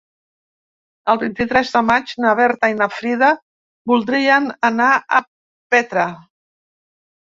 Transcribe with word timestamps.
El 1.11 1.17
vint-i-tres 1.23 1.73
de 1.75 1.83
maig 1.89 2.13
na 2.25 2.31
Berta 2.39 2.71
i 2.73 2.75
na 2.79 2.87
Frida 2.95 3.29
voldrien 3.93 4.49
anar 4.71 4.91
a 4.95 5.21
Petra. 5.75 6.07